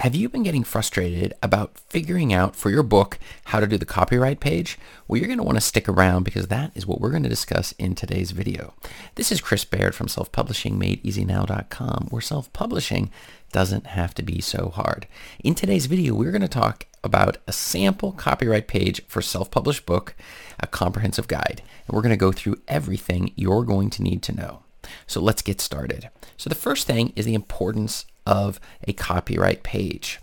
Have 0.00 0.14
you 0.14 0.28
been 0.30 0.44
getting 0.44 0.64
frustrated 0.64 1.34
about 1.42 1.78
figuring 1.78 2.32
out 2.32 2.56
for 2.56 2.70
your 2.70 2.82
book 2.82 3.18
how 3.44 3.60
to 3.60 3.66
do 3.66 3.76
the 3.76 3.84
copyright 3.84 4.40
page? 4.40 4.78
Well, 5.06 5.18
you're 5.18 5.26
going 5.26 5.36
to 5.36 5.44
want 5.44 5.58
to 5.58 5.60
stick 5.60 5.90
around 5.90 6.22
because 6.22 6.46
that 6.46 6.72
is 6.74 6.86
what 6.86 7.02
we're 7.02 7.10
going 7.10 7.24
to 7.24 7.28
discuss 7.28 7.72
in 7.72 7.94
today's 7.94 8.30
video. 8.30 8.72
This 9.16 9.30
is 9.30 9.42
Chris 9.42 9.66
Baird 9.66 9.94
from 9.94 10.06
selfpublishingmadeeasynow.com 10.06 12.06
where 12.08 12.22
self-publishing 12.22 13.10
doesn't 13.52 13.88
have 13.88 14.14
to 14.14 14.22
be 14.22 14.40
so 14.40 14.70
hard. 14.70 15.06
In 15.44 15.54
today's 15.54 15.84
video, 15.84 16.14
we're 16.14 16.32
going 16.32 16.40
to 16.40 16.48
talk 16.48 16.86
about 17.04 17.36
a 17.46 17.52
sample 17.52 18.12
copyright 18.12 18.68
page 18.68 19.02
for 19.06 19.20
self-published 19.20 19.84
book, 19.84 20.14
a 20.58 20.66
comprehensive 20.66 21.28
guide. 21.28 21.60
And 21.86 21.94
we're 21.94 22.00
going 22.00 22.08
to 22.08 22.16
go 22.16 22.32
through 22.32 22.62
everything 22.68 23.34
you're 23.36 23.64
going 23.64 23.90
to 23.90 24.02
need 24.02 24.22
to 24.22 24.34
know. 24.34 24.62
So 25.06 25.20
let's 25.20 25.42
get 25.42 25.60
started. 25.60 26.08
So 26.38 26.48
the 26.48 26.54
first 26.54 26.86
thing 26.86 27.12
is 27.16 27.26
the 27.26 27.34
importance 27.34 28.06
of 28.26 28.60
a 28.86 28.92
copyright 28.92 29.62
page. 29.62 30.20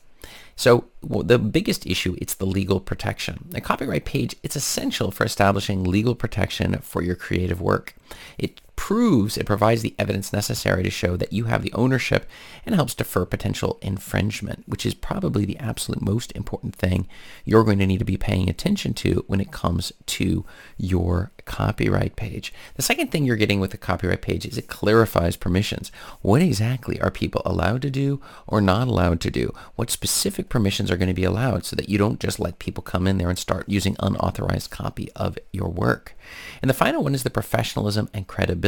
So 0.55 0.85
well, 1.03 1.23
the 1.23 1.37
biggest 1.37 1.85
issue, 1.85 2.15
it's 2.19 2.33
the 2.33 2.45
legal 2.45 2.79
protection. 2.79 3.49
A 3.53 3.61
copyright 3.61 4.05
page, 4.05 4.35
it's 4.41 4.55
essential 4.55 5.11
for 5.11 5.23
establishing 5.23 5.83
legal 5.83 6.15
protection 6.15 6.77
for 6.79 7.01
your 7.03 7.15
creative 7.15 7.61
work. 7.61 7.95
It 8.37 8.59
proves, 8.77 9.37
it 9.37 9.45
provides 9.45 9.81
the 9.81 9.95
evidence 9.99 10.31
necessary 10.31 10.83
to 10.83 10.89
show 10.89 11.17
that 11.17 11.33
you 11.33 11.45
have 11.45 11.63
the 11.63 11.73
ownership 11.73 12.25
and 12.65 12.73
helps 12.73 12.93
defer 12.93 13.25
potential 13.25 13.77
infringement, 13.81 14.63
which 14.67 14.85
is 14.85 14.93
probably 14.93 15.43
the 15.43 15.57
absolute 15.57 16.01
most 16.01 16.31
important 16.33 16.73
thing 16.73 17.05
you're 17.43 17.65
going 17.65 17.79
to 17.79 17.87
need 17.87 17.97
to 17.97 18.05
be 18.05 18.15
paying 18.15 18.49
attention 18.49 18.93
to 18.93 19.25
when 19.27 19.41
it 19.41 19.51
comes 19.51 19.91
to 20.05 20.45
your 20.77 21.31
copyright 21.43 22.15
page. 22.15 22.53
The 22.75 22.81
second 22.81 23.11
thing 23.11 23.25
you're 23.25 23.35
getting 23.35 23.59
with 23.59 23.71
the 23.71 23.77
copyright 23.77 24.21
page 24.21 24.45
is 24.45 24.57
it 24.57 24.67
clarifies 24.67 25.35
permissions. 25.35 25.91
What 26.21 26.41
exactly 26.41 27.01
are 27.01 27.11
people 27.11 27.41
allowed 27.45 27.81
to 27.81 27.89
do 27.89 28.21
or 28.45 28.61
not 28.61 28.87
allowed 28.87 29.19
to 29.21 29.31
do? 29.31 29.53
What 29.75 29.89
specific 29.89 30.49
permissions 30.49 30.91
are 30.91 30.97
going 30.97 31.07
to 31.07 31.13
be 31.13 31.23
allowed 31.23 31.65
so 31.65 31.75
that 31.75 31.89
you 31.89 31.97
don't 31.97 32.19
just 32.19 32.39
let 32.39 32.59
people 32.59 32.83
come 32.83 33.07
in 33.07 33.17
there 33.17 33.29
and 33.29 33.39
start 33.39 33.67
using 33.67 33.95
unauthorized 33.99 34.69
copy 34.69 35.09
of 35.15 35.37
your 35.51 35.69
work. 35.69 36.15
And 36.61 36.69
the 36.69 36.75
final 36.75 37.03
one 37.03 37.15
is 37.15 37.23
the 37.23 37.29
professionalism 37.29 38.09
and 38.13 38.27
credibility. 38.27 38.66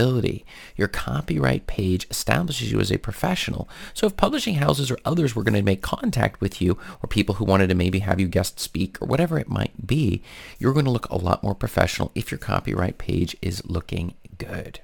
Your 0.75 0.87
copyright 0.87 1.67
page 1.67 2.07
establishes 2.09 2.71
you 2.71 2.79
as 2.79 2.91
a 2.91 2.97
professional. 2.97 3.67
So 3.93 4.07
if 4.07 4.15
publishing 4.15 4.55
houses 4.55 4.89
or 4.89 4.97
others 5.03 5.35
were 5.35 5.43
going 5.43 5.55
to 5.55 5.61
make 5.61 5.81
contact 5.81 6.39
with 6.39 6.61
you 6.61 6.77
or 7.03 7.07
people 7.07 7.35
who 7.35 7.45
wanted 7.45 7.67
to 7.67 7.75
maybe 7.75 7.99
have 7.99 8.19
you 8.19 8.27
guest 8.27 8.59
speak 8.59 9.01
or 9.01 9.07
whatever 9.07 9.37
it 9.37 9.49
might 9.49 9.85
be, 9.85 10.21
you're 10.57 10.73
going 10.73 10.85
to 10.85 10.91
look 10.91 11.09
a 11.09 11.17
lot 11.17 11.43
more 11.43 11.55
professional 11.55 12.11
if 12.15 12.31
your 12.31 12.37
copyright 12.37 12.97
page 12.97 13.35
is 13.41 13.65
looking 13.65 14.13
good. 14.37 14.79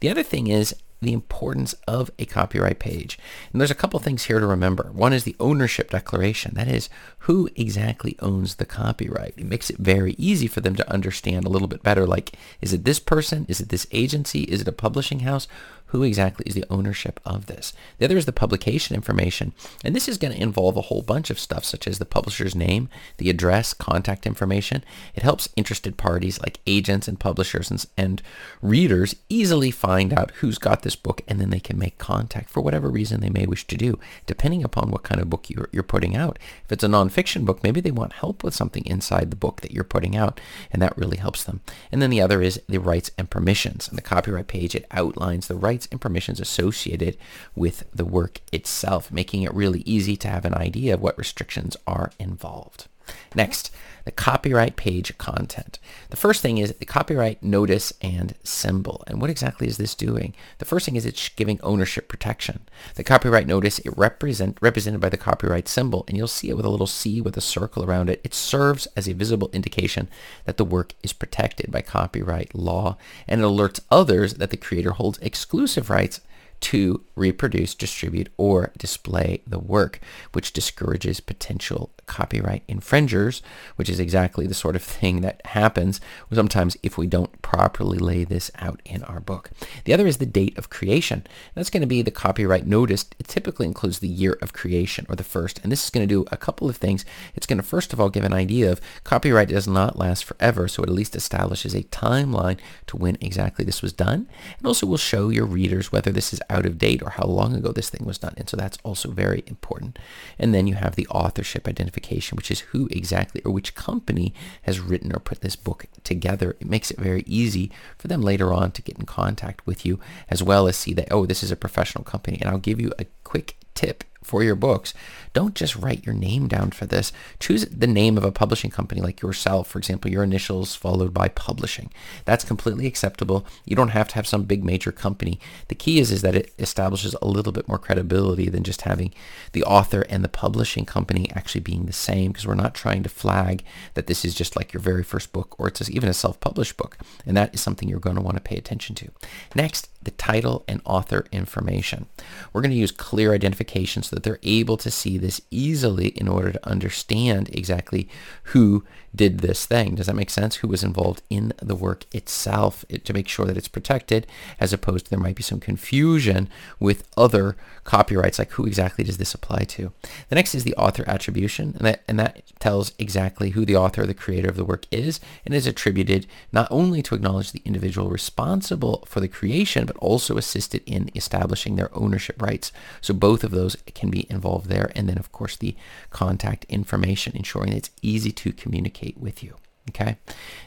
The 0.00 0.10
other 0.10 0.22
thing 0.22 0.46
is 0.46 0.74
the 1.04 1.12
importance 1.12 1.74
of 1.86 2.10
a 2.18 2.24
copyright 2.24 2.78
page. 2.78 3.18
And 3.52 3.60
there's 3.60 3.70
a 3.70 3.74
couple 3.74 4.00
things 4.00 4.24
here 4.24 4.40
to 4.40 4.46
remember. 4.46 4.90
One 4.92 5.12
is 5.12 5.24
the 5.24 5.36
ownership 5.38 5.90
declaration. 5.90 6.54
That 6.54 6.68
is, 6.68 6.88
who 7.20 7.48
exactly 7.54 8.16
owns 8.20 8.56
the 8.56 8.66
copyright? 8.66 9.34
It 9.36 9.46
makes 9.46 9.70
it 9.70 9.78
very 9.78 10.14
easy 10.18 10.46
for 10.46 10.60
them 10.60 10.74
to 10.76 10.92
understand 10.92 11.44
a 11.44 11.48
little 11.50 11.68
bit 11.68 11.82
better, 11.82 12.06
like, 12.06 12.32
is 12.60 12.72
it 12.72 12.84
this 12.84 12.98
person? 12.98 13.46
Is 13.48 13.60
it 13.60 13.68
this 13.68 13.86
agency? 13.92 14.42
Is 14.42 14.62
it 14.62 14.68
a 14.68 14.72
publishing 14.72 15.20
house? 15.20 15.46
Who 15.86 16.02
exactly 16.02 16.44
is 16.46 16.54
the 16.54 16.64
ownership 16.70 17.20
of 17.24 17.46
this. 17.46 17.72
The 17.98 18.04
other 18.04 18.16
is 18.16 18.26
the 18.26 18.32
publication 18.32 18.96
information, 18.96 19.52
and 19.84 19.94
this 19.94 20.08
is 20.08 20.18
going 20.18 20.34
to 20.34 20.42
involve 20.42 20.76
a 20.76 20.82
whole 20.82 21.02
bunch 21.02 21.30
of 21.30 21.38
stuff 21.38 21.64
such 21.64 21.86
as 21.86 21.98
the 21.98 22.04
publisher's 22.04 22.54
name, 22.54 22.88
the 23.18 23.30
address, 23.30 23.72
contact 23.72 24.26
information. 24.26 24.84
It 25.14 25.22
helps 25.22 25.48
interested 25.56 25.96
parties 25.96 26.40
like 26.40 26.58
agents 26.66 27.06
and 27.06 27.20
publishers 27.20 27.70
and, 27.70 27.86
and 27.96 28.22
readers 28.60 29.14
easily 29.28 29.70
find 29.70 30.12
out 30.12 30.32
who's 30.40 30.58
got 30.58 30.82
this 30.82 30.96
book, 30.96 31.20
and 31.28 31.40
then 31.40 31.50
they 31.50 31.60
can 31.60 31.78
make 31.78 31.98
contact 31.98 32.50
for 32.50 32.60
whatever 32.60 32.88
reason 32.88 33.20
they 33.20 33.30
may 33.30 33.46
wish 33.46 33.66
to 33.68 33.76
do, 33.76 33.98
depending 34.26 34.64
upon 34.64 34.90
what 34.90 35.04
kind 35.04 35.20
of 35.20 35.30
book 35.30 35.48
you're, 35.48 35.68
you're 35.70 35.82
putting 35.82 36.16
out. 36.16 36.38
If 36.64 36.72
it's 36.72 36.84
a 36.84 36.88
nonfiction 36.88 37.44
book, 37.44 37.62
maybe 37.62 37.80
they 37.80 37.90
want 37.90 38.14
help 38.14 38.42
with 38.42 38.54
something 38.54 38.84
inside 38.86 39.30
the 39.30 39.36
book 39.36 39.60
that 39.60 39.70
you're 39.70 39.84
putting 39.84 40.16
out, 40.16 40.40
and 40.72 40.82
that 40.82 40.96
really 40.98 41.18
helps 41.18 41.44
them. 41.44 41.60
And 41.92 42.02
then 42.02 42.10
the 42.10 42.20
other 42.20 42.42
is 42.42 42.60
the 42.68 42.78
rights 42.78 43.10
and 43.16 43.30
permissions. 43.30 43.88
On 43.88 43.96
the 43.96 44.02
copyright 44.02 44.48
page, 44.48 44.74
it 44.74 44.86
outlines 44.90 45.46
the 45.46 45.54
rights 45.54 45.73
rights 45.74 45.88
and 45.90 46.00
permissions 46.00 46.38
associated 46.38 47.16
with 47.56 47.84
the 47.92 48.04
work 48.04 48.40
itself, 48.52 49.10
making 49.10 49.42
it 49.42 49.52
really 49.52 49.80
easy 49.80 50.16
to 50.16 50.28
have 50.28 50.44
an 50.44 50.54
idea 50.54 50.94
of 50.94 51.00
what 51.00 51.18
restrictions 51.18 51.76
are 51.86 52.12
involved. 52.18 52.86
Next, 53.34 53.74
the 54.04 54.12
copyright 54.12 54.76
page 54.76 55.16
content. 55.18 55.78
The 56.10 56.16
first 56.16 56.42
thing 56.42 56.58
is 56.58 56.72
the 56.72 56.84
copyright 56.84 57.42
notice 57.42 57.92
and 58.00 58.34
symbol. 58.42 59.02
And 59.06 59.20
what 59.20 59.30
exactly 59.30 59.66
is 59.66 59.76
this 59.76 59.94
doing? 59.94 60.34
The 60.58 60.64
first 60.64 60.84
thing 60.84 60.96
is 60.96 61.06
it's 61.06 61.28
giving 61.30 61.60
ownership 61.62 62.08
protection. 62.08 62.60
The 62.96 63.04
copyright 63.04 63.46
notice, 63.46 63.78
it 63.80 63.96
represent, 63.96 64.58
represented 64.60 65.00
by 65.00 65.08
the 65.08 65.16
copyright 65.16 65.68
symbol, 65.68 66.04
and 66.06 66.16
you'll 66.16 66.28
see 66.28 66.50
it 66.50 66.56
with 66.56 66.66
a 66.66 66.70
little 66.70 66.86
C 66.86 67.20
with 67.20 67.36
a 67.36 67.40
circle 67.40 67.84
around 67.84 68.10
it. 68.10 68.20
It 68.24 68.34
serves 68.34 68.86
as 68.96 69.08
a 69.08 69.14
visible 69.14 69.50
indication 69.52 70.08
that 70.44 70.56
the 70.56 70.64
work 70.64 70.94
is 71.02 71.12
protected 71.12 71.70
by 71.70 71.80
copyright 71.80 72.54
law, 72.54 72.96
and 73.26 73.40
it 73.40 73.44
alerts 73.44 73.80
others 73.90 74.34
that 74.34 74.50
the 74.50 74.56
creator 74.56 74.92
holds 74.92 75.18
exclusive 75.18 75.90
rights 75.90 76.20
to 76.60 77.04
reproduce, 77.14 77.74
distribute, 77.74 78.28
or 78.36 78.72
display 78.78 79.42
the 79.46 79.58
work, 79.58 80.00
which 80.32 80.52
discourages 80.52 81.20
potential 81.20 81.90
copyright 82.06 82.62
infringers, 82.68 83.42
which 83.76 83.88
is 83.88 84.00
exactly 84.00 84.46
the 84.46 84.54
sort 84.54 84.76
of 84.76 84.82
thing 84.82 85.20
that 85.20 85.40
happens 85.46 86.00
sometimes 86.32 86.76
if 86.82 86.98
we 86.98 87.06
don't 87.06 87.40
properly 87.42 87.98
lay 87.98 88.24
this 88.24 88.50
out 88.58 88.80
in 88.84 89.02
our 89.04 89.20
book. 89.20 89.50
The 89.84 89.92
other 89.92 90.06
is 90.06 90.18
the 90.18 90.26
date 90.26 90.56
of 90.58 90.70
creation. 90.70 91.26
That's 91.54 91.70
going 91.70 91.82
to 91.82 91.86
be 91.86 92.02
the 92.02 92.10
copyright 92.10 92.66
notice. 92.66 93.06
It 93.18 93.28
typically 93.28 93.66
includes 93.66 94.00
the 94.00 94.08
year 94.08 94.38
of 94.42 94.52
creation 94.52 95.06
or 95.08 95.16
the 95.16 95.24
first, 95.24 95.60
and 95.62 95.70
this 95.70 95.84
is 95.84 95.90
going 95.90 96.06
to 96.06 96.12
do 96.12 96.26
a 96.32 96.36
couple 96.36 96.68
of 96.68 96.76
things. 96.76 97.04
It's 97.34 97.46
going 97.46 97.58
to 97.58 97.62
first 97.62 97.92
of 97.92 98.00
all 98.00 98.08
give 98.08 98.24
an 98.24 98.32
idea 98.32 98.70
of 98.72 98.80
copyright 99.04 99.48
does 99.48 99.68
not 99.68 99.98
last 99.98 100.24
forever, 100.24 100.68
so 100.68 100.82
it 100.82 100.88
at 100.88 100.94
least 100.94 101.16
establishes 101.16 101.74
a 101.74 101.84
timeline 101.84 102.58
to 102.86 102.96
when 102.96 103.16
exactly 103.20 103.64
this 103.64 103.82
was 103.82 103.92
done, 103.92 104.28
and 104.58 104.66
also 104.66 104.86
will 104.86 104.96
show 104.96 105.28
your 105.28 105.46
readers 105.46 105.92
whether 105.92 106.10
this 106.10 106.32
is 106.32 106.40
out 106.54 106.66
of 106.66 106.78
date 106.78 107.02
or 107.02 107.10
how 107.10 107.26
long 107.26 107.54
ago 107.54 107.72
this 107.72 107.90
thing 107.90 108.06
was 108.06 108.18
done, 108.18 108.34
and 108.36 108.48
so 108.48 108.56
that's 108.56 108.78
also 108.84 109.10
very 109.10 109.42
important. 109.46 109.98
And 110.38 110.54
then 110.54 110.66
you 110.66 110.74
have 110.74 110.96
the 110.96 111.06
authorship 111.08 111.68
identification 111.68 112.36
which 112.36 112.50
is 112.50 112.60
who 112.60 112.88
exactly 112.90 113.42
or 113.44 113.52
which 113.52 113.74
company 113.74 114.32
has 114.62 114.80
written 114.80 115.14
or 115.14 115.18
put 115.18 115.40
this 115.40 115.56
book 115.56 115.86
together. 116.02 116.56
It 116.60 116.68
makes 116.68 116.90
it 116.90 116.98
very 116.98 117.24
easy 117.26 117.70
for 117.98 118.08
them 118.08 118.22
later 118.22 118.52
on 118.52 118.72
to 118.72 118.82
get 118.82 118.98
in 118.98 119.06
contact 119.06 119.66
with 119.66 119.84
you 119.84 119.98
as 120.30 120.42
well 120.42 120.66
as 120.66 120.76
see 120.76 120.94
that, 120.94 121.08
oh, 121.10 121.26
this 121.26 121.42
is 121.42 121.50
a 121.50 121.56
professional 121.56 122.04
company. 122.04 122.38
And 122.40 122.50
I'll 122.50 122.58
give 122.58 122.80
you 122.80 122.92
a 122.98 123.06
quick 123.24 123.56
tip 123.74 124.04
for 124.24 124.42
your 124.42 124.56
books, 124.56 124.94
don't 125.32 125.54
just 125.54 125.76
write 125.76 126.06
your 126.06 126.14
name 126.14 126.48
down 126.48 126.70
for 126.70 126.86
this. 126.86 127.12
Choose 127.40 127.66
the 127.66 127.86
name 127.86 128.16
of 128.16 128.24
a 128.24 128.32
publishing 128.32 128.70
company 128.70 129.00
like 129.00 129.20
yourself, 129.20 129.68
for 129.68 129.78
example, 129.78 130.10
your 130.10 130.22
initials 130.22 130.74
followed 130.74 131.12
by 131.12 131.28
publishing. 131.28 131.90
That's 132.24 132.44
completely 132.44 132.86
acceptable. 132.86 133.44
You 133.64 133.76
don't 133.76 133.88
have 133.88 134.08
to 134.08 134.14
have 134.14 134.26
some 134.26 134.44
big 134.44 134.64
major 134.64 134.92
company. 134.92 135.40
The 135.68 135.74
key 135.74 135.98
is, 135.98 136.10
is 136.10 136.22
that 136.22 136.36
it 136.36 136.52
establishes 136.58 137.14
a 137.20 137.26
little 137.26 137.52
bit 137.52 137.68
more 137.68 137.78
credibility 137.78 138.48
than 138.48 138.62
just 138.62 138.82
having 138.82 139.12
the 139.52 139.64
author 139.64 140.02
and 140.08 140.24
the 140.24 140.28
publishing 140.28 140.84
company 140.84 141.30
actually 141.32 141.60
being 141.60 141.86
the 141.86 141.92
same 141.92 142.32
because 142.32 142.46
we're 142.46 142.54
not 142.54 142.74
trying 142.74 143.02
to 143.02 143.08
flag 143.08 143.64
that 143.94 144.06
this 144.06 144.24
is 144.24 144.34
just 144.34 144.56
like 144.56 144.72
your 144.72 144.80
very 144.80 145.02
first 145.02 145.32
book 145.32 145.58
or 145.58 145.68
it's 145.68 145.90
even 145.90 146.08
a 146.08 146.14
self-published 146.14 146.76
book. 146.76 146.96
And 147.26 147.36
that 147.36 147.52
is 147.54 147.60
something 147.60 147.88
you're 147.88 147.98
going 147.98 148.16
to 148.16 148.22
want 148.22 148.36
to 148.36 148.42
pay 148.42 148.56
attention 148.56 148.94
to. 148.96 149.10
Next, 149.54 149.88
the 150.04 150.10
title 150.12 150.64
and 150.68 150.80
author 150.84 151.26
information. 151.32 152.06
We're 152.52 152.62
going 152.62 152.70
to 152.70 152.76
use 152.76 152.92
clear 152.92 153.34
identification 153.34 154.02
so 154.02 154.16
that 154.16 154.22
they're 154.22 154.38
able 154.42 154.76
to 154.78 154.90
see 154.90 155.18
this 155.18 155.40
easily 155.50 156.08
in 156.08 156.28
order 156.28 156.52
to 156.52 156.68
understand 156.68 157.50
exactly 157.52 158.08
who 158.44 158.84
did 159.14 159.38
this 159.38 159.64
thing. 159.66 159.94
Does 159.94 160.06
that 160.06 160.16
make 160.16 160.30
sense? 160.30 160.56
Who 160.56 160.68
was 160.68 160.82
involved 160.82 161.22
in 161.30 161.52
the 161.62 161.76
work 161.76 162.04
itself 162.12 162.84
it, 162.88 163.04
to 163.04 163.12
make 163.12 163.28
sure 163.28 163.46
that 163.46 163.56
it's 163.56 163.68
protected 163.68 164.26
as 164.58 164.72
opposed 164.72 165.06
to 165.06 165.10
there 165.10 165.20
might 165.20 165.36
be 165.36 165.42
some 165.42 165.60
confusion 165.60 166.48
with 166.80 167.08
other 167.16 167.56
copyrights 167.84 168.38
like 168.38 168.50
who 168.52 168.66
exactly 168.66 169.04
does 169.04 169.18
this 169.18 169.34
apply 169.34 169.64
to. 169.64 169.92
The 170.28 170.34
next 170.34 170.54
is 170.54 170.64
the 170.64 170.74
author 170.76 171.04
attribution 171.06 171.74
and 171.76 171.86
that, 171.86 172.02
and 172.08 172.18
that 172.18 172.42
tells 172.58 172.92
exactly 172.98 173.50
who 173.50 173.64
the 173.64 173.76
author 173.76 174.02
or 174.02 174.06
the 174.06 174.14
creator 174.14 174.48
of 174.48 174.56
the 174.56 174.64
work 174.64 174.86
is 174.90 175.20
and 175.44 175.54
is 175.54 175.66
attributed 175.66 176.26
not 176.50 176.66
only 176.70 177.02
to 177.02 177.14
acknowledge 177.14 177.52
the 177.52 177.62
individual 177.64 178.08
responsible 178.08 179.04
for 179.06 179.20
the 179.20 179.28
creation 179.28 179.86
but 179.86 179.93
also 179.98 180.36
assisted 180.36 180.82
in 180.86 181.10
establishing 181.14 181.76
their 181.76 181.96
ownership 181.96 182.40
rights. 182.40 182.72
So 183.00 183.14
both 183.14 183.44
of 183.44 183.50
those 183.50 183.76
can 183.94 184.10
be 184.10 184.26
involved 184.30 184.68
there 184.68 184.90
and 184.94 185.08
then 185.08 185.18
of 185.18 185.32
course 185.32 185.56
the 185.56 185.76
contact 186.10 186.64
information 186.68 187.36
ensuring 187.36 187.72
it's 187.72 187.90
easy 188.02 188.32
to 188.32 188.52
communicate 188.52 189.18
with 189.18 189.42
you. 189.42 189.56
Okay. 189.90 190.16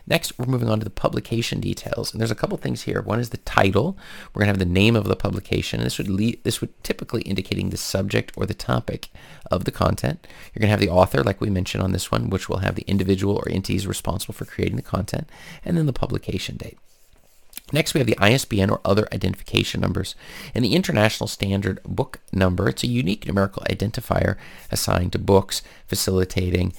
Next, 0.06 0.38
we're 0.38 0.46
moving 0.46 0.70
on 0.70 0.78
to 0.80 0.84
the 0.84 0.92
publication 0.92 1.60
details, 1.60 2.12
and 2.12 2.22
there's 2.22 2.32
a 2.32 2.36
couple 2.36 2.56
things 2.58 2.84
here. 2.84 3.02
One 3.02 3.20
is 3.20 3.32
the 3.32 3.38
title. 3.38 3.98
We're 4.34 4.42
gonna 4.42 4.52
have 4.52 4.60
the 4.60 4.66
name 4.66 4.96
of 4.96 5.06
the 5.06 5.16
publication. 5.16 5.82
This 5.82 5.98
would 5.98 6.10
lead, 6.10 6.44
this 6.44 6.62
would 6.62 6.84
typically 6.84 7.24
indicating 7.24 7.70
the 7.70 7.78
subject 7.78 8.32
or 8.38 8.46
the 8.46 8.54
topic 8.54 9.10
of 9.50 9.66
the 9.66 9.72
content. 9.72 10.28
You're 10.54 10.62
gonna 10.62 10.70
have 10.70 10.80
the 10.80 10.90
author, 10.90 11.24
like 11.24 11.42
we 11.42 11.50
mentioned 11.50 11.84
on 11.84 11.94
this 11.94 12.12
one, 12.12 12.30
which 12.30 12.48
will 12.48 12.60
have 12.60 12.76
the 12.76 12.86
individual 12.88 13.38
or 13.38 13.50
entities 13.50 13.88
responsible 13.88 14.36
for 14.36 14.46
creating 14.46 14.76
the 14.76 14.84
content, 14.84 15.28
and 15.66 15.76
then 15.76 15.88
the 15.88 15.94
publication 15.94 16.56
date. 16.56 16.78
Next, 17.74 17.94
we 17.94 18.00
have 18.00 18.08
the 18.08 18.18
ISBN 18.18 18.70
or 18.70 18.80
other 18.86 19.08
identification 19.12 19.82
numbers. 19.82 20.16
And 20.56 20.64
the 20.64 20.76
International 20.76 21.28
Standard 21.28 21.82
Book 21.84 22.20
Number, 22.32 22.70
it's 22.70 22.84
a 22.84 22.88
unique 22.88 23.28
numerical 23.28 23.64
identifier 23.70 24.38
assigned 24.72 25.12
to 25.14 25.20
books, 25.20 25.62
facilitating 25.86 26.74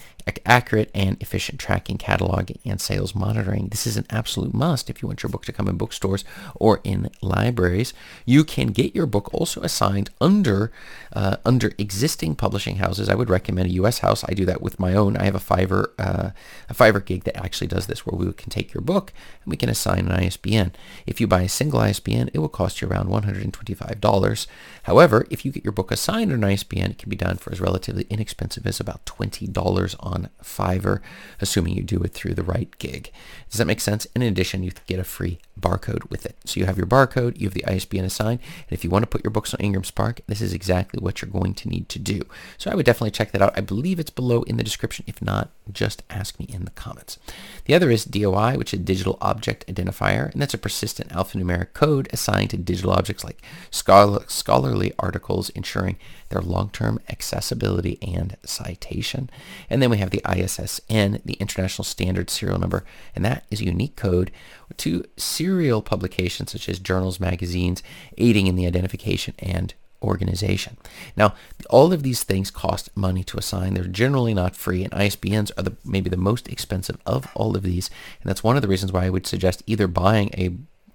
accurate 0.44 0.90
and 0.94 1.20
efficient 1.20 1.60
tracking, 1.60 1.98
cataloging, 1.98 2.58
and 2.64 2.80
sales 2.80 3.14
monitoring. 3.14 3.68
This 3.68 3.86
is 3.86 3.96
an 3.96 4.06
absolute 4.10 4.54
must 4.54 4.90
if 4.90 5.02
you 5.02 5.08
want 5.08 5.22
your 5.22 5.30
book 5.30 5.44
to 5.46 5.52
come 5.52 5.68
in 5.68 5.76
bookstores 5.76 6.24
or 6.54 6.80
in 6.84 7.10
libraries. 7.22 7.94
You 8.24 8.44
can 8.44 8.68
get 8.68 8.94
your 8.94 9.06
book 9.06 9.32
also 9.32 9.60
assigned 9.62 10.10
under 10.20 10.70
uh, 11.12 11.36
under 11.44 11.72
existing 11.78 12.34
publishing 12.34 12.76
houses. 12.76 13.08
I 13.08 13.14
would 13.14 13.30
recommend 13.30 13.68
a 13.68 13.74
U.S. 13.74 14.00
house. 14.00 14.24
I 14.28 14.34
do 14.34 14.44
that 14.46 14.62
with 14.62 14.78
my 14.78 14.94
own. 14.94 15.16
I 15.16 15.24
have 15.24 15.34
a 15.34 15.38
Fiverr 15.38 15.86
uh, 15.98 16.30
a 16.68 16.74
Fiverr 16.74 17.04
gig 17.04 17.24
that 17.24 17.36
actually 17.36 17.66
does 17.66 17.86
this, 17.86 18.04
where 18.04 18.18
we 18.18 18.32
can 18.32 18.50
take 18.50 18.74
your 18.74 18.82
book 18.82 19.12
and 19.44 19.50
we 19.50 19.56
can 19.56 19.68
assign 19.68 20.06
an 20.06 20.12
ISBN. 20.12 20.72
If 21.06 21.20
you 21.20 21.26
buy 21.26 21.42
a 21.42 21.48
single 21.48 21.80
ISBN, 21.80 22.30
it 22.32 22.38
will 22.38 22.48
cost 22.48 22.80
you 22.80 22.88
around 22.88 23.08
$125. 23.08 24.46
However, 24.84 25.26
if 25.30 25.44
you 25.44 25.52
get 25.52 25.64
your 25.64 25.72
book 25.72 25.90
assigned 25.90 26.32
an 26.32 26.44
ISBN, 26.44 26.92
it 26.92 26.98
can 26.98 27.10
be 27.10 27.16
done 27.16 27.36
for 27.36 27.52
as 27.52 27.60
relatively 27.60 28.06
inexpensive 28.10 28.66
as 28.66 28.80
about 28.80 29.04
$20 29.06 29.96
on 30.00 30.17
Fiverr, 30.42 31.00
assuming 31.40 31.74
you 31.74 31.82
do 31.82 32.02
it 32.02 32.12
through 32.12 32.34
the 32.34 32.42
right 32.42 32.76
gig. 32.78 33.10
Does 33.50 33.58
that 33.58 33.66
make 33.66 33.80
sense? 33.80 34.06
In 34.14 34.22
addition, 34.22 34.62
you 34.62 34.72
get 34.86 34.98
a 34.98 35.04
free 35.04 35.38
barcode 35.58 36.08
with 36.10 36.26
it. 36.26 36.36
So 36.44 36.60
you 36.60 36.66
have 36.66 36.76
your 36.76 36.86
barcode, 36.86 37.40
you 37.40 37.46
have 37.46 37.54
the 37.54 37.64
ISBN 37.66 38.04
assigned, 38.04 38.40
and 38.40 38.76
if 38.76 38.84
you 38.84 38.90
want 38.90 39.02
to 39.02 39.08
put 39.08 39.24
your 39.24 39.30
books 39.30 39.54
on 39.54 39.60
Ingram 39.60 39.84
Spark, 39.84 40.20
this 40.26 40.40
is 40.40 40.52
exactly 40.52 41.00
what 41.00 41.20
you're 41.20 41.30
going 41.30 41.54
to 41.54 41.68
need 41.68 41.88
to 41.88 41.98
do. 41.98 42.22
So 42.58 42.70
I 42.70 42.74
would 42.74 42.86
definitely 42.86 43.10
check 43.10 43.32
that 43.32 43.42
out. 43.42 43.56
I 43.56 43.62
believe 43.62 43.98
it's 43.98 44.10
below 44.10 44.42
in 44.42 44.56
the 44.56 44.64
description. 44.64 45.04
If 45.08 45.20
not, 45.22 45.50
just 45.72 46.02
ask 46.10 46.38
me 46.38 46.46
in 46.48 46.64
the 46.64 46.70
comments. 46.72 47.18
The 47.64 47.74
other 47.74 47.90
is 47.90 48.04
DOI, 48.04 48.56
which 48.56 48.72
is 48.72 48.80
Digital 48.80 49.18
Object 49.20 49.66
Identifier, 49.66 50.32
and 50.32 50.40
that's 50.40 50.54
a 50.54 50.58
persistent 50.58 51.10
alphanumeric 51.10 51.72
code 51.72 52.08
assigned 52.12 52.50
to 52.50 52.56
digital 52.56 52.92
objects 52.92 53.24
like 53.24 53.42
scholarly 53.70 54.92
articles, 54.98 55.50
ensuring 55.50 55.96
their 56.28 56.42
long-term 56.42 57.00
accessibility 57.08 57.98
and 58.02 58.36
citation. 58.44 59.30
And 59.70 59.82
then 59.82 59.90
we 59.90 59.96
have 59.98 60.07
the 60.10 60.22
ISSN, 60.24 61.22
the 61.24 61.34
International 61.34 61.84
Standard 61.84 62.30
Serial 62.30 62.58
Number, 62.58 62.84
and 63.14 63.24
that 63.24 63.44
is 63.50 63.60
a 63.60 63.64
unique 63.64 63.96
code 63.96 64.30
to 64.78 65.04
serial 65.16 65.82
publications 65.82 66.52
such 66.52 66.68
as 66.68 66.78
journals, 66.78 67.20
magazines, 67.20 67.82
aiding 68.16 68.46
in 68.46 68.56
the 68.56 68.66
identification 68.66 69.34
and 69.38 69.74
organization. 70.02 70.76
Now, 71.16 71.34
all 71.70 71.92
of 71.92 72.02
these 72.02 72.22
things 72.22 72.50
cost 72.50 72.96
money 72.96 73.24
to 73.24 73.36
assign. 73.36 73.74
They're 73.74 73.84
generally 73.84 74.34
not 74.34 74.54
free, 74.54 74.84
and 74.84 74.92
ISBNs 74.92 75.50
are 75.56 75.62
the, 75.62 75.76
maybe 75.84 76.08
the 76.08 76.16
most 76.16 76.48
expensive 76.48 76.98
of 77.04 77.28
all 77.34 77.56
of 77.56 77.62
these. 77.62 77.90
And 78.22 78.28
that's 78.28 78.44
one 78.44 78.56
of 78.56 78.62
the 78.62 78.68
reasons 78.68 78.92
why 78.92 79.06
I 79.06 79.10
would 79.10 79.26
suggest 79.26 79.62
either 79.66 79.86
buying 79.86 80.30
a 80.36 80.50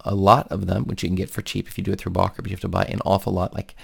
a 0.05 0.15
lot 0.15 0.47
of 0.51 0.67
them, 0.67 0.83
which 0.83 1.03
you 1.03 1.09
can 1.09 1.15
get 1.15 1.29
for 1.29 1.41
cheap 1.41 1.67
if 1.67 1.77
you 1.77 1.83
do 1.83 1.91
it 1.91 1.99
through 1.99 2.11
Bowker, 2.11 2.41
but 2.41 2.51
you 2.51 2.55
have 2.55 2.61
to 2.61 2.67
buy 2.67 2.83
an 2.83 2.99
awful 3.05 3.33
lot, 3.33 3.53
like 3.53 3.75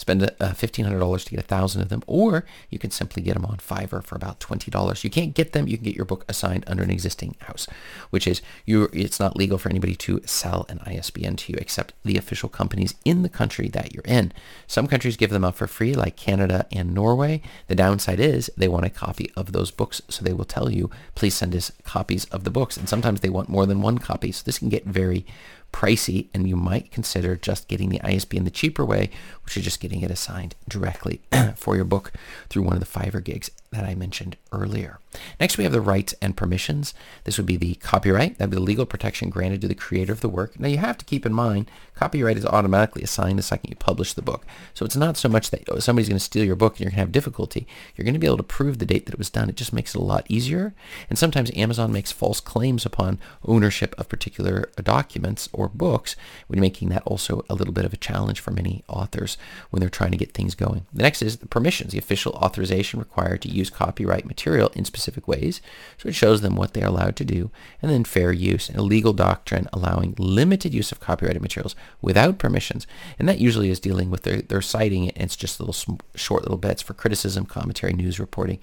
spend 0.00 0.22
uh, 0.22 0.28
$1,500 0.40 1.24
to 1.24 1.30
get 1.30 1.40
a 1.40 1.46
thousand 1.46 1.82
of 1.82 1.90
them, 1.90 2.02
or 2.06 2.46
you 2.70 2.78
can 2.78 2.90
simply 2.90 3.22
get 3.22 3.34
them 3.34 3.44
on 3.44 3.58
Fiverr 3.58 4.02
for 4.02 4.16
about 4.16 4.40
$20. 4.40 5.04
You 5.04 5.10
can't 5.10 5.34
get 5.34 5.52
them. 5.52 5.68
You 5.68 5.76
can 5.76 5.84
get 5.84 5.94
your 5.94 6.06
book 6.06 6.24
assigned 6.26 6.64
under 6.66 6.82
an 6.82 6.90
existing 6.90 7.36
house, 7.42 7.66
which 8.08 8.26
is 8.26 8.40
you. 8.64 8.88
It's 8.94 9.20
not 9.20 9.36
legal 9.36 9.58
for 9.58 9.68
anybody 9.68 9.94
to 9.96 10.22
sell 10.24 10.64
an 10.70 10.80
ISBN 10.86 11.36
to 11.36 11.52
you 11.52 11.58
except 11.60 11.92
the 12.02 12.16
official 12.16 12.48
companies 12.48 12.94
in 13.04 13.20
the 13.20 13.28
country 13.28 13.68
that 13.68 13.92
you're 13.92 14.02
in. 14.06 14.32
Some 14.66 14.86
countries 14.86 15.18
give 15.18 15.30
them 15.30 15.44
out 15.44 15.56
for 15.56 15.66
free, 15.66 15.92
like 15.92 16.16
Canada 16.16 16.66
and 16.72 16.94
Norway. 16.94 17.42
The 17.66 17.74
downside 17.74 18.20
is 18.20 18.50
they 18.56 18.68
want 18.68 18.86
a 18.86 18.90
copy 18.90 19.30
of 19.36 19.52
those 19.52 19.70
books, 19.70 20.00
so 20.08 20.24
they 20.24 20.32
will 20.32 20.46
tell 20.46 20.70
you, 20.70 20.90
please 21.14 21.34
send 21.34 21.54
us 21.54 21.72
copies 21.84 22.24
of 22.26 22.44
the 22.44 22.50
books. 22.50 22.78
And 22.78 22.88
sometimes 22.88 23.20
they 23.20 23.28
want 23.28 23.50
more 23.50 23.66
than 23.66 23.82
one 23.82 23.98
copy, 23.98 24.32
so 24.32 24.44
this 24.46 24.58
can 24.58 24.70
get 24.70 24.86
very 24.86 25.26
pricey 25.72 26.28
and 26.34 26.48
you 26.48 26.56
might 26.56 26.90
consider 26.90 27.36
just 27.36 27.68
getting 27.68 27.88
the 27.88 28.00
ISBN 28.02 28.38
in 28.38 28.44
the 28.44 28.50
cheaper 28.50 28.84
way, 28.84 29.10
which 29.44 29.56
is 29.56 29.64
just 29.64 29.80
getting 29.80 30.02
it 30.02 30.10
assigned 30.10 30.54
directly 30.68 31.20
for 31.56 31.76
your 31.76 31.84
book 31.84 32.12
through 32.48 32.62
one 32.62 32.74
of 32.74 32.80
the 32.80 32.86
Fiverr 33.00 33.22
gigs 33.22 33.50
that 33.72 33.84
I 33.84 33.94
mentioned 33.94 34.36
earlier. 34.52 34.98
Next, 35.38 35.56
we 35.56 35.64
have 35.64 35.72
the 35.72 35.80
rights 35.80 36.14
and 36.20 36.36
permissions. 36.36 36.92
This 37.24 37.36
would 37.36 37.46
be 37.46 37.56
the 37.56 37.74
copyright. 37.76 38.38
That 38.38 38.46
would 38.46 38.50
be 38.50 38.56
the 38.56 38.62
legal 38.62 38.86
protection 38.86 39.30
granted 39.30 39.60
to 39.60 39.68
the 39.68 39.74
creator 39.74 40.12
of 40.12 40.20
the 40.20 40.28
work. 40.28 40.58
Now, 40.58 40.68
you 40.68 40.78
have 40.78 40.98
to 40.98 41.04
keep 41.04 41.24
in 41.24 41.32
mind, 41.32 41.70
copyright 41.94 42.36
is 42.36 42.46
automatically 42.46 43.02
assigned 43.02 43.38
the 43.38 43.42
second 43.42 43.70
you 43.70 43.76
publish 43.76 44.12
the 44.12 44.22
book. 44.22 44.44
So 44.74 44.84
it's 44.84 44.96
not 44.96 45.16
so 45.16 45.28
much 45.28 45.50
that 45.50 45.68
oh, 45.68 45.78
somebody's 45.78 46.08
going 46.08 46.18
to 46.18 46.24
steal 46.24 46.44
your 46.44 46.56
book 46.56 46.74
and 46.74 46.80
you're 46.80 46.90
going 46.90 46.96
to 46.96 47.00
have 47.00 47.12
difficulty. 47.12 47.66
You're 47.94 48.04
going 48.04 48.14
to 48.14 48.20
be 48.20 48.26
able 48.26 48.38
to 48.38 48.42
prove 48.42 48.78
the 48.78 48.86
date 48.86 49.06
that 49.06 49.14
it 49.14 49.18
was 49.18 49.30
done. 49.30 49.48
It 49.48 49.56
just 49.56 49.72
makes 49.72 49.94
it 49.94 50.00
a 50.00 50.04
lot 50.04 50.26
easier. 50.28 50.74
And 51.08 51.18
sometimes 51.18 51.50
Amazon 51.54 51.92
makes 51.92 52.10
false 52.10 52.40
claims 52.40 52.86
upon 52.86 53.18
ownership 53.44 53.94
of 53.98 54.08
particular 54.08 54.70
uh, 54.78 54.82
documents 54.82 55.48
or 55.52 55.68
books, 55.68 56.16
making 56.48 56.88
that 56.88 57.02
also 57.04 57.44
a 57.48 57.54
little 57.54 57.74
bit 57.74 57.84
of 57.84 57.92
a 57.92 57.98
challenge 57.98 58.40
for 58.40 58.50
many 58.50 58.82
authors 58.88 59.36
when 59.70 59.80
they're 59.80 59.88
trying 59.88 60.12
to 60.12 60.16
get 60.16 60.32
things 60.32 60.54
going. 60.54 60.86
The 60.92 61.02
next 61.02 61.22
is 61.22 61.38
the 61.38 61.46
permissions, 61.46 61.92
the 61.92 61.98
official 61.98 62.32
authorization 62.32 62.98
required 62.98 63.42
to 63.42 63.48
use 63.48 63.59
use 63.60 63.70
copyright 63.70 64.26
material 64.26 64.70
in 64.74 64.84
specific 64.84 65.28
ways. 65.28 65.62
So 65.98 66.08
it 66.08 66.14
shows 66.14 66.40
them 66.40 66.56
what 66.56 66.74
they're 66.74 66.86
allowed 66.86 67.16
to 67.16 67.24
do. 67.24 67.50
And 67.80 67.90
then 67.90 68.04
fair 68.04 68.32
use, 68.32 68.70
a 68.70 68.82
legal 68.82 69.12
doctrine 69.12 69.68
allowing 69.72 70.14
limited 70.18 70.74
use 70.74 70.90
of 70.90 71.00
copyrighted 71.00 71.42
materials 71.42 71.76
without 72.02 72.38
permissions. 72.38 72.86
And 73.18 73.28
that 73.28 73.38
usually 73.38 73.70
is 73.70 73.80
dealing 73.80 74.10
with 74.10 74.22
their, 74.22 74.42
their 74.42 74.62
citing 74.62 75.04
it. 75.04 75.16
And 75.16 75.24
it's 75.24 75.36
just 75.36 75.60
little 75.60 75.98
short 76.14 76.42
little 76.42 76.58
bits 76.58 76.82
for 76.82 76.94
criticism, 76.94 77.46
commentary, 77.46 77.92
news 77.92 78.18
reporting, 78.18 78.58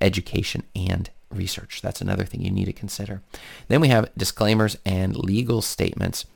education, 0.00 0.62
and 0.76 1.10
research. 1.30 1.82
That's 1.82 2.00
another 2.00 2.24
thing 2.24 2.42
you 2.42 2.50
need 2.50 2.66
to 2.66 2.72
consider. 2.72 3.22
Then 3.68 3.80
we 3.80 3.88
have 3.88 4.10
disclaimers 4.16 4.76
and 4.84 5.16
legal 5.16 5.62
statements 5.62 6.26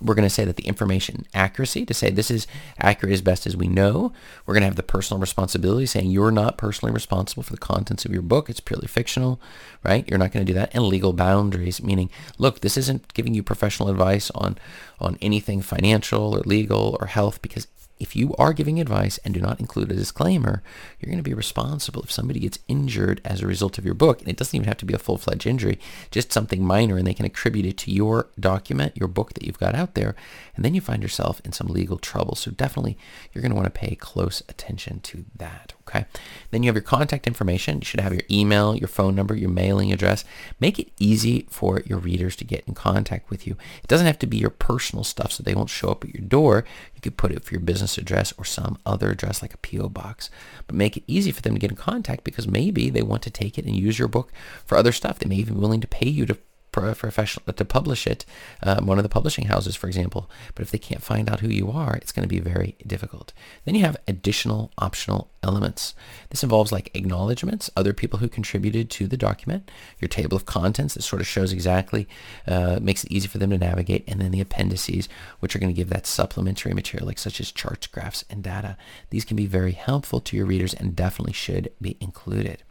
we're 0.00 0.14
going 0.14 0.28
to 0.28 0.34
say 0.34 0.44
that 0.44 0.56
the 0.56 0.66
information 0.66 1.26
accuracy 1.34 1.84
to 1.86 1.94
say 1.94 2.10
this 2.10 2.30
is 2.30 2.46
accurate 2.78 3.12
as 3.12 3.22
best 3.22 3.46
as 3.46 3.56
we 3.56 3.68
know. 3.68 4.12
We're 4.46 4.54
going 4.54 4.62
to 4.62 4.68
have 4.68 4.76
the 4.76 4.82
personal 4.82 5.20
responsibility 5.20 5.86
saying 5.86 6.10
you're 6.10 6.30
not 6.30 6.58
personally 6.58 6.92
responsible 6.92 7.42
for 7.42 7.52
the 7.52 7.58
contents 7.58 8.04
of 8.04 8.12
your 8.12 8.22
book. 8.22 8.48
It's 8.48 8.60
purely 8.60 8.86
fictional, 8.86 9.40
right? 9.84 10.08
You're 10.08 10.18
not 10.18 10.32
going 10.32 10.44
to 10.44 10.52
do 10.52 10.58
that. 10.58 10.74
And 10.74 10.84
legal 10.84 11.12
boundaries, 11.12 11.82
meaning, 11.82 12.10
look, 12.38 12.60
this 12.60 12.76
isn't 12.76 13.14
giving 13.14 13.34
you 13.34 13.42
professional 13.42 13.88
advice 13.88 14.30
on, 14.32 14.58
on 15.00 15.18
anything 15.20 15.62
financial 15.62 16.36
or 16.36 16.40
legal 16.40 16.96
or 17.00 17.06
health 17.06 17.42
because 17.42 17.66
if 18.00 18.16
you 18.16 18.34
are 18.36 18.52
giving 18.52 18.80
advice 18.80 19.18
and 19.18 19.34
do 19.34 19.40
not 19.40 19.60
include 19.60 19.90
a 19.90 19.96
disclaimer, 19.96 20.62
you're 20.98 21.10
going 21.10 21.22
to 21.22 21.28
be 21.28 21.34
responsible 21.34 22.02
if 22.02 22.12
somebody 22.12 22.40
gets 22.40 22.58
injured 22.68 23.20
as 23.24 23.40
a 23.40 23.46
result 23.46 23.78
of 23.78 23.84
your 23.84 23.94
book. 23.94 24.20
And 24.20 24.28
it 24.28 24.36
doesn't 24.36 24.54
even 24.54 24.68
have 24.68 24.78
to 24.78 24.84
be 24.84 24.94
a 24.94 24.98
full-fledged 24.98 25.46
injury, 25.46 25.78
just 26.10 26.32
something 26.32 26.64
minor, 26.64 26.96
and 26.96 27.06
they 27.06 27.14
can 27.14 27.26
attribute 27.26 27.66
it 27.66 27.76
to 27.78 27.90
your 27.90 28.28
document, 28.38 28.96
your 28.96 29.08
book 29.08 29.34
that 29.34 29.44
you've 29.44 29.58
got 29.58 29.74
out 29.74 29.94
there, 29.94 30.14
and 30.54 30.64
then 30.64 30.74
you 30.74 30.80
find 30.80 31.02
yourself 31.02 31.40
in 31.44 31.52
some 31.52 31.68
legal 31.68 31.98
trouble. 31.98 32.34
So 32.34 32.50
definitely 32.50 32.98
you're 33.32 33.42
going 33.42 33.52
to 33.52 33.56
want 33.56 33.66
to 33.66 33.78
pay 33.78 33.94
close 33.94 34.42
attention 34.48 35.00
to 35.00 35.24
that. 35.36 35.72
Okay. 35.88 36.04
Then 36.50 36.62
you 36.62 36.68
have 36.68 36.76
your 36.76 36.82
contact 36.82 37.26
information. 37.26 37.78
You 37.78 37.84
should 37.84 38.00
have 38.00 38.12
your 38.12 38.24
email, 38.30 38.76
your 38.76 38.88
phone 38.88 39.14
number, 39.14 39.34
your 39.34 39.48
mailing 39.48 39.90
address. 39.90 40.22
Make 40.60 40.78
it 40.78 40.92
easy 40.98 41.46
for 41.48 41.80
your 41.86 41.98
readers 41.98 42.36
to 42.36 42.44
get 42.44 42.64
in 42.66 42.74
contact 42.74 43.30
with 43.30 43.46
you. 43.46 43.56
It 43.82 43.88
doesn't 43.88 44.06
have 44.06 44.18
to 44.18 44.26
be 44.26 44.36
your 44.36 44.50
personal 44.50 45.02
stuff 45.02 45.32
so 45.32 45.42
they 45.42 45.54
won't 45.54 45.70
show 45.70 45.88
up 45.88 46.04
at 46.04 46.14
your 46.14 46.26
door. 46.26 46.66
You 46.94 47.00
could 47.00 47.16
put 47.16 47.32
it 47.32 47.42
for 47.42 47.54
your 47.54 47.62
business 47.62 47.87
address 47.96 48.34
or 48.36 48.44
some 48.44 48.76
other 48.84 49.10
address 49.10 49.40
like 49.40 49.54
a 49.54 49.58
P.O. 49.58 49.88
box. 49.88 50.28
But 50.66 50.76
make 50.76 50.96
it 50.96 51.04
easy 51.06 51.30
for 51.32 51.40
them 51.40 51.54
to 51.54 51.60
get 51.60 51.70
in 51.70 51.76
contact 51.76 52.24
because 52.24 52.46
maybe 52.46 52.90
they 52.90 53.02
want 53.02 53.22
to 53.22 53.30
take 53.30 53.56
it 53.56 53.64
and 53.64 53.74
use 53.74 53.98
your 53.98 54.08
book 54.08 54.32
for 54.66 54.76
other 54.76 54.92
stuff. 54.92 55.18
They 55.18 55.28
may 55.28 55.36
even 55.36 55.54
be 55.54 55.60
willing 55.60 55.80
to 55.80 55.88
pay 55.88 56.08
you 56.08 56.26
to 56.26 56.36
professional 56.72 57.52
to 57.52 57.64
publish 57.64 58.06
it, 58.06 58.24
um, 58.62 58.86
one 58.86 58.98
of 58.98 59.02
the 59.02 59.08
publishing 59.08 59.46
houses, 59.46 59.76
for 59.76 59.86
example. 59.86 60.30
But 60.54 60.62
if 60.62 60.70
they 60.70 60.78
can't 60.78 61.02
find 61.02 61.28
out 61.28 61.40
who 61.40 61.48
you 61.48 61.70
are, 61.70 61.96
it's 61.96 62.12
going 62.12 62.28
to 62.28 62.28
be 62.28 62.40
very 62.40 62.76
difficult. 62.86 63.32
Then 63.64 63.74
you 63.74 63.84
have 63.84 63.96
additional 64.06 64.70
optional 64.78 65.30
elements. 65.42 65.94
This 66.30 66.42
involves 66.42 66.72
like 66.72 66.90
acknowledgments, 66.94 67.70
other 67.76 67.92
people 67.92 68.18
who 68.18 68.28
contributed 68.28 68.90
to 68.90 69.06
the 69.06 69.16
document, 69.16 69.70
your 70.00 70.08
table 70.08 70.36
of 70.36 70.46
contents 70.46 70.94
that 70.94 71.02
sort 71.02 71.20
of 71.20 71.26
shows 71.26 71.52
exactly, 71.52 72.08
uh, 72.46 72.78
makes 72.82 73.04
it 73.04 73.12
easy 73.12 73.28
for 73.28 73.38
them 73.38 73.50
to 73.50 73.58
navigate, 73.58 74.04
and 74.08 74.20
then 74.20 74.30
the 74.30 74.40
appendices, 74.40 75.08
which 75.40 75.54
are 75.54 75.58
going 75.58 75.72
to 75.72 75.76
give 75.76 75.90
that 75.90 76.06
supplementary 76.06 76.74
material 76.74 77.06
like 77.06 77.18
such 77.18 77.40
as 77.40 77.52
charts, 77.52 77.86
graphs, 77.86 78.24
and 78.28 78.42
data. 78.42 78.76
These 79.10 79.24
can 79.24 79.36
be 79.36 79.46
very 79.46 79.72
helpful 79.72 80.20
to 80.20 80.36
your 80.36 80.46
readers 80.46 80.74
and 80.74 80.96
definitely 80.96 81.32
should 81.32 81.70
be 81.80 81.96
included. 82.00 82.62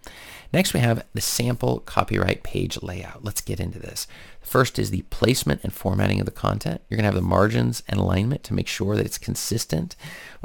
Next, 0.54 0.74
we 0.74 0.80
have 0.80 1.06
the 1.14 1.22
sample 1.22 1.80
copyright 1.82 2.44
page 2.44 2.82
layout. 2.82 3.24
Let's 3.24 3.42
get 3.42 3.60
into 3.60 3.80
this. 3.80 4.08
First 4.40 4.80
is 4.80 4.92
the 4.92 5.02
placement 5.10 5.62
and 5.64 5.74
formatting 5.74 6.22
of 6.22 6.26
the 6.26 6.32
content. 6.32 6.82
You're 6.88 6.96
going 6.96 7.04
to 7.04 7.14
have 7.14 7.22
the 7.22 7.22
margins 7.22 7.84
and 7.90 8.00
alignment 8.00 8.44
to 8.46 8.54
make 8.54 8.68
sure 8.68 8.96
that 8.96 9.06
it's 9.06 9.18
consistent 9.18 9.98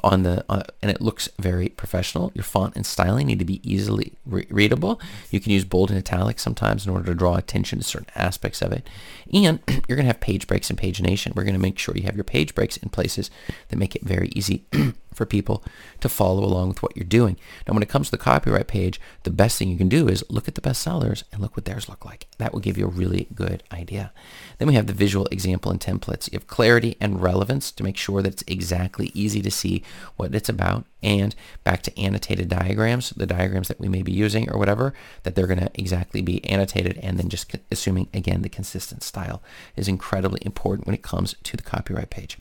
on 0.02 0.25
the 0.25 0.45
uh, 0.49 0.64
and 0.83 0.90
it 0.90 1.00
looks 1.00 1.28
very 1.38 1.69
professional. 1.69 2.33
Your 2.35 2.42
font 2.42 2.75
and 2.75 2.85
styling 2.85 3.28
need 3.28 3.38
to 3.38 3.45
be 3.45 3.61
easily 3.62 4.14
re- 4.26 4.47
readable. 4.50 5.00
You 5.31 5.38
can 5.38 5.52
use 5.52 5.64
bold 5.64 5.90
and 5.90 5.99
italic 5.99 6.40
sometimes 6.40 6.85
in 6.85 6.92
order 6.92 7.07
to 7.07 7.14
draw 7.14 7.37
attention 7.37 7.78
to 7.78 7.85
certain 7.85 8.11
aspects 8.16 8.61
of 8.61 8.73
it. 8.73 8.88
And 9.33 9.61
you're 9.69 9.97
going 9.97 10.00
to 10.00 10.12
have 10.12 10.21
page 10.21 10.49
breaks 10.49 10.69
and 10.69 10.78
pagination. 10.78 11.37
We're 11.37 11.45
going 11.45 11.54
to 11.54 11.61
make 11.61 11.78
sure 11.78 11.97
you 11.97 12.02
have 12.02 12.16
your 12.16 12.25
page 12.25 12.57
breaks 12.57 12.76
in 12.76 12.88
places 12.88 13.31
that 13.69 13.76
make 13.76 13.95
it 13.95 14.02
very 14.02 14.31
easy 14.35 14.64
for 15.14 15.26
people 15.26 15.64
to 16.00 16.09
follow 16.09 16.45
along 16.45 16.69
with 16.69 16.83
what 16.83 16.97
you're 16.97 17.04
doing. 17.04 17.37
Now, 17.66 17.75
when 17.75 17.83
it 17.83 17.88
comes 17.88 18.09
to 18.09 18.12
the 18.12 18.19
copyright 18.19 18.69
page, 18.69 19.00
the 19.23 19.31
best 19.31 19.59
thing 19.59 19.69
you 19.69 19.76
can 19.76 19.88
do 19.88 20.09
is 20.09 20.25
look 20.28 20.49
at 20.49 20.54
the 20.54 20.61
bestsellers 20.61 21.25
and 21.33 21.40
look 21.40 21.57
what 21.57 21.64
theirs 21.64 21.88
look 21.88 22.04
like. 22.04 22.26
That 22.38 22.52
will 22.52 22.61
give 22.61 22.78
you 22.78 22.87
a 22.87 22.90
really 22.90 23.28
good 23.35 23.62
idea. 23.73 24.12
Then 24.59 24.69
we 24.69 24.75
have 24.75 24.87
the 24.87 24.92
visual 24.92 25.26
example 25.26 25.71
and 25.71 25.81
templates. 25.81 26.31
You 26.33 26.38
have 26.38 26.47
clarity 26.47 26.97
and 27.00 27.23
relevance 27.23 27.71
to 27.73 27.85
make 27.85 27.97
sure 27.97 28.23
that 28.23 28.33
it's 28.33 28.45
exactly 28.47 29.11
easy 29.14 29.42
to 29.42 29.50
see 29.50 29.83
what 30.16 30.35
it's 30.35 30.49
about. 30.49 30.85
And 31.02 31.35
back 31.64 31.83
to 31.83 32.00
annotated 32.00 32.49
diagrams, 32.49 33.11
the 33.11 33.26
diagrams 33.26 33.69
that 33.69 33.81
we 33.81 33.88
may 33.88 34.02
be 34.02 34.12
using 34.12 34.49
or 34.50 34.59
whatever, 34.59 34.95
that 35.25 35.35
they're 35.35 35.49
going 35.49 35.59
to 35.59 35.71
exactly 35.75 36.23
be 36.23 36.45
annotated 36.45 36.99
and 36.99 37.19
then 37.19 37.28
just 37.28 37.57
assuming, 37.73 38.09
again, 38.14 38.42
the 38.42 38.49
consistent 38.49 39.02
style 39.02 39.42
is 39.75 39.88
incredibly 39.88 40.40
important 40.45 40.87
when 40.87 40.95
it 40.95 41.02
comes 41.02 41.35
to 41.42 41.57
the 41.57 41.62
copyright 41.62 42.11
page. 42.11 42.38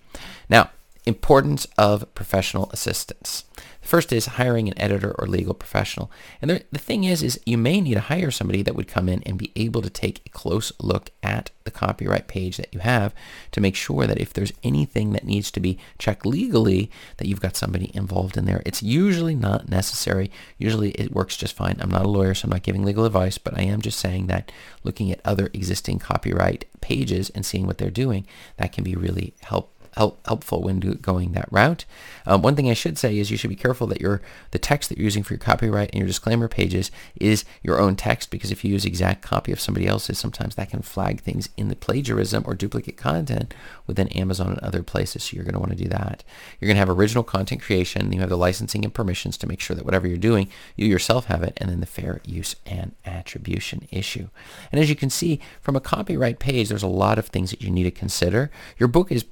Now, 0.48 0.70
Importance 1.06 1.66
of 1.80 2.14
professional 2.14 2.70
assistance. 2.72 3.46
The 3.82 3.88
first 3.88 4.14
is 4.14 4.28
hiring 4.28 4.68
an 4.68 4.80
editor 4.80 5.16
or 5.18 5.26
legal 5.26 5.56
professional. 5.56 6.12
And 6.42 6.52
the, 6.52 6.64
the 6.72 6.78
thing 6.78 7.04
is, 7.04 7.24
is 7.24 7.40
you 7.44 7.58
may 7.58 7.82
need 7.82 7.96
to 7.96 8.02
hire 8.02 8.30
somebody 8.30 8.62
that 8.62 8.76
would 8.76 8.88
come 8.88 9.10
in 9.10 9.24
and 9.24 9.38
be 9.38 9.52
able 9.56 9.82
to 9.82 9.90
take 9.90 10.22
a 10.26 10.30
close 10.30 10.72
look 10.80 11.10
at 11.24 11.50
the 11.64 11.72
copyright 11.72 12.28
page 12.28 12.58
that 12.58 12.72
you 12.72 12.82
have 12.82 13.16
to 13.52 13.62
make 13.62 13.76
sure 13.76 14.06
that 14.06 14.20
if 14.20 14.32
there's 14.32 14.54
anything 14.64 15.14
that 15.14 15.24
needs 15.24 15.50
to 15.52 15.60
be 15.60 15.80
checked 15.98 16.26
legally, 16.26 16.92
that 17.18 17.28
you've 17.28 17.42
got 17.42 17.56
somebody 17.56 17.90
involved 17.96 18.38
in 18.38 18.46
there. 18.46 18.62
It's 18.64 18.84
usually 18.84 19.36
not 19.36 19.70
necessary. 19.70 20.30
Usually 20.60 20.92
it 20.92 21.12
works 21.12 21.36
just 21.36 21.56
fine. 21.56 21.78
I'm 21.80 21.90
not 21.90 22.06
a 22.06 22.10
lawyer, 22.10 22.36
so 22.36 22.46
I'm 22.46 22.52
not 22.52 22.64
giving 22.64 22.86
legal 22.86 23.06
advice, 23.06 23.40
but 23.40 23.58
I 23.58 23.64
am 23.64 23.82
just 23.82 24.00
saying 24.00 24.28
that 24.28 24.52
looking 24.84 25.12
at 25.12 25.22
other 25.26 25.50
existing 25.54 25.98
copyright 25.98 26.66
pages 26.80 27.32
and 27.32 27.44
seeing 27.44 27.66
what 27.66 27.80
they're 27.80 27.90
doing, 27.90 28.28
that 28.58 28.72
can 28.72 28.84
be 28.84 28.96
really 28.96 29.34
helpful 29.42 29.71
help, 29.96 30.26
helpful 30.26 30.62
when 30.62 30.80
do, 30.80 30.96
going 30.96 31.34
that 31.34 31.52
route. 31.52 31.86
Um, 32.26 32.42
one 32.42 32.56
thing 32.56 32.70
I 32.70 32.74
should 32.74 32.98
say 32.98 33.18
is 33.18 33.32
you 33.32 33.38
should 33.38 33.50
be 33.50 33.56
careful 33.56 33.88
that 33.88 34.02
your 34.02 34.22
the 34.52 34.60
text 34.60 34.90
that 34.90 34.98
you're 34.98 35.06
using 35.06 35.24
for 35.24 35.34
your 35.34 35.40
copyright 35.40 35.90
and 35.92 36.00
your 36.00 36.08
disclaimer 36.08 36.48
pages 36.48 36.92
is 37.20 37.46
your 37.64 37.80
own 37.80 37.96
text 37.96 38.32
because 38.32 38.52
if 38.52 38.64
you 38.64 38.72
use 38.72 38.86
exact 38.86 39.22
copy 39.22 39.52
of 39.52 39.60
somebody 39.60 39.88
else's, 39.88 40.20
sometimes 40.20 40.56
that 40.56 40.70
can 40.70 40.82
flag 40.82 41.22
things 41.22 41.50
in 41.58 41.68
the 41.68 41.76
plagiarism 41.76 42.44
or 42.46 42.54
duplicate 42.54 42.98
content 42.98 43.54
within 43.88 44.08
Amazon 44.10 44.50
and 44.50 44.60
other 44.60 44.84
places. 44.84 45.24
So 45.24 45.36
you're 45.36 45.44
going 45.44 45.54
to 45.54 45.60
want 45.60 45.72
to 45.72 45.84
do 45.84 45.90
that. 45.90 46.24
You're 46.60 46.68
going 46.68 46.76
to 46.76 46.80
have 46.80 46.90
original 46.90 47.24
content 47.24 47.62
creation. 47.62 48.12
You 48.12 48.20
have 48.20 48.30
the 48.30 48.38
licensing 48.38 48.84
and 48.84 48.94
permissions 48.94 49.38
to 49.38 49.48
make 49.48 49.60
sure 49.60 49.76
that 49.76 49.86
whatever 49.86 50.08
you're 50.08 50.18
doing, 50.18 50.50
you 50.76 50.88
yourself 50.88 51.26
have 51.26 51.44
it, 51.44 51.58
and 51.58 51.70
then 51.70 51.80
the 51.80 51.86
fair 51.86 52.22
use 52.26 52.56
and 52.66 52.94
attribution 53.06 53.88
issue. 53.92 54.30
And 54.72 54.80
as 54.80 54.90
you 54.90 54.96
can 54.96 55.10
see 55.10 55.40
from 55.62 55.76
a 55.76 55.82
copyright 55.82 56.40
page, 56.40 56.70
there's 56.70 56.84
a 56.84 56.88
lot 56.88 57.18
of 57.18 57.28
things 57.28 57.52
that 57.52 57.62
you 57.62 57.70
need 57.70 57.84
to 57.84 57.92
consider. 57.92 58.52
Your 58.78 58.88
book 58.88 59.12
is 59.12 59.26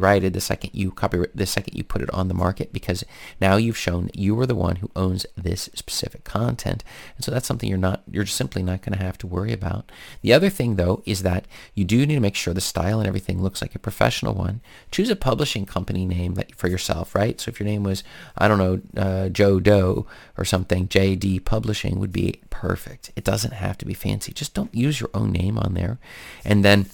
copyrighted 0.00 0.32
the 0.32 0.40
second 0.40 0.70
you 0.72 0.90
copyright 0.90 1.36
the 1.36 1.46
second 1.46 1.76
you 1.76 1.84
put 1.84 2.00
it 2.00 2.10
on 2.10 2.28
the 2.28 2.34
market 2.34 2.72
because 2.72 3.04
now 3.40 3.56
you've 3.56 3.76
shown 3.76 4.06
that 4.06 4.16
you 4.16 4.38
are 4.40 4.46
the 4.46 4.54
one 4.54 4.76
who 4.76 4.90
owns 4.96 5.26
this 5.36 5.68
specific 5.74 6.24
content. 6.24 6.82
And 7.16 7.24
so 7.24 7.30
that's 7.30 7.46
something 7.46 7.68
you're 7.68 7.78
not, 7.78 8.02
you're 8.10 8.26
simply 8.26 8.62
not 8.62 8.82
going 8.82 8.96
to 8.96 9.04
have 9.04 9.18
to 9.18 9.26
worry 9.26 9.52
about. 9.52 9.92
The 10.22 10.32
other 10.32 10.48
thing 10.48 10.76
though 10.76 11.02
is 11.04 11.22
that 11.22 11.44
you 11.74 11.84
do 11.84 12.06
need 12.06 12.14
to 12.14 12.20
make 12.20 12.34
sure 12.34 12.54
the 12.54 12.60
style 12.60 12.98
and 12.98 13.06
everything 13.06 13.42
looks 13.42 13.60
like 13.60 13.74
a 13.74 13.78
professional 13.78 14.34
one. 14.34 14.60
Choose 14.90 15.10
a 15.10 15.16
publishing 15.16 15.66
company 15.66 16.06
name 16.06 16.36
for 16.56 16.68
yourself, 16.68 17.14
right? 17.14 17.38
So 17.40 17.50
if 17.50 17.60
your 17.60 17.68
name 17.68 17.82
was, 17.82 18.02
I 18.38 18.48
don't 18.48 18.58
know, 18.58 18.80
uh, 18.96 19.28
Joe 19.28 19.60
Doe 19.60 20.06
or 20.38 20.44
something, 20.44 20.88
JD 20.88 21.44
Publishing 21.44 21.98
would 21.98 22.12
be 22.12 22.40
perfect. 22.48 23.10
It 23.16 23.24
doesn't 23.24 23.52
have 23.52 23.76
to 23.78 23.84
be 23.84 23.94
fancy. 23.94 24.32
Just 24.32 24.54
don't 24.54 24.74
use 24.74 25.00
your 25.00 25.10
own 25.12 25.32
name 25.32 25.58
on 25.58 25.74
there. 25.74 25.98
And 26.44 26.64
then 26.64 26.86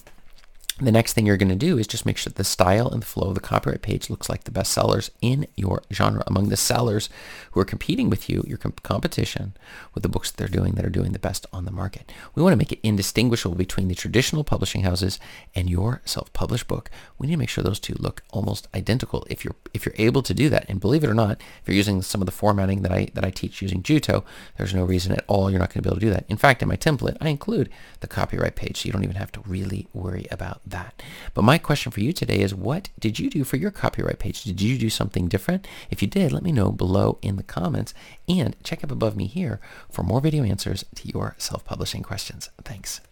the 0.78 0.92
next 0.92 1.14
thing 1.14 1.24
you're 1.24 1.38
going 1.38 1.48
to 1.48 1.56
do 1.56 1.78
is 1.78 1.86
just 1.86 2.04
make 2.04 2.18
sure 2.18 2.30
the 2.34 2.44
style 2.44 2.90
and 2.90 3.00
the 3.00 3.06
flow 3.06 3.28
of 3.28 3.34
the 3.34 3.40
copyright 3.40 3.80
page 3.80 4.10
looks 4.10 4.28
like 4.28 4.44
the 4.44 4.50
best 4.50 4.72
sellers 4.72 5.10
in 5.22 5.46
your 5.56 5.82
genre 5.90 6.22
among 6.26 6.50
the 6.50 6.56
sellers 6.56 7.08
who 7.52 7.60
are 7.60 7.64
competing 7.64 8.10
with 8.10 8.28
you, 8.28 8.44
your 8.46 8.58
comp- 8.58 8.82
competition 8.82 9.54
with 9.94 10.02
the 10.02 10.08
books 10.08 10.30
that 10.30 10.36
they're 10.36 10.48
doing 10.48 10.74
that 10.74 10.84
are 10.84 10.90
doing 10.90 11.12
the 11.12 11.18
best 11.18 11.46
on 11.50 11.64
the 11.64 11.70
market. 11.70 12.12
We 12.34 12.42
want 12.42 12.52
to 12.52 12.58
make 12.58 12.72
it 12.72 12.80
indistinguishable 12.82 13.56
between 13.56 13.88
the 13.88 13.94
traditional 13.94 14.44
publishing 14.44 14.82
houses 14.82 15.18
and 15.54 15.70
your 15.70 16.02
self-published 16.04 16.68
book. 16.68 16.90
We 17.16 17.26
need 17.26 17.34
to 17.34 17.38
make 17.38 17.48
sure 17.48 17.64
those 17.64 17.80
two 17.80 17.96
look 17.98 18.22
almost 18.30 18.68
identical. 18.74 19.26
If 19.30 19.46
you're 19.46 19.56
if 19.72 19.86
you're 19.86 19.94
able 19.96 20.22
to 20.22 20.34
do 20.34 20.50
that, 20.50 20.66
and 20.68 20.78
believe 20.78 21.04
it 21.04 21.10
or 21.10 21.14
not, 21.14 21.40
if 21.62 21.68
you're 21.68 21.74
using 21.74 22.02
some 22.02 22.20
of 22.20 22.26
the 22.26 22.32
formatting 22.32 22.82
that 22.82 22.92
I 22.92 23.08
that 23.14 23.24
I 23.24 23.30
teach 23.30 23.62
using 23.62 23.82
Jutoh, 23.82 24.24
there's 24.58 24.74
no 24.74 24.84
reason 24.84 25.12
at 25.12 25.24
all 25.26 25.50
you're 25.50 25.58
not 25.58 25.72
going 25.72 25.82
to 25.82 25.88
be 25.88 25.88
able 25.88 26.00
to 26.00 26.06
do 26.06 26.12
that. 26.12 26.26
In 26.28 26.36
fact, 26.36 26.60
in 26.60 26.68
my 26.68 26.76
template, 26.76 27.16
I 27.18 27.28
include 27.30 27.70
the 28.00 28.06
copyright 28.06 28.56
page, 28.56 28.82
so 28.82 28.86
you 28.86 28.92
don't 28.92 29.04
even 29.04 29.16
have 29.16 29.32
to 29.32 29.40
really 29.46 29.88
worry 29.94 30.26
about 30.30 30.60
that. 30.66 31.02
But 31.34 31.42
my 31.42 31.58
question 31.58 31.92
for 31.92 32.00
you 32.00 32.12
today 32.12 32.40
is 32.40 32.54
what 32.54 32.88
did 32.98 33.18
you 33.18 33.30
do 33.30 33.44
for 33.44 33.56
your 33.56 33.70
copyright 33.70 34.18
page? 34.18 34.42
Did 34.44 34.60
you 34.60 34.78
do 34.78 34.90
something 34.90 35.28
different? 35.28 35.66
If 35.90 36.02
you 36.02 36.08
did, 36.08 36.32
let 36.32 36.42
me 36.42 36.52
know 36.52 36.72
below 36.72 37.18
in 37.22 37.36
the 37.36 37.42
comments 37.42 37.94
and 38.28 38.56
check 38.62 38.82
up 38.82 38.90
above 38.90 39.16
me 39.16 39.26
here 39.26 39.60
for 39.90 40.02
more 40.02 40.20
video 40.20 40.44
answers 40.44 40.84
to 40.96 41.08
your 41.08 41.34
self-publishing 41.38 42.02
questions. 42.02 42.50
Thanks. 42.64 43.00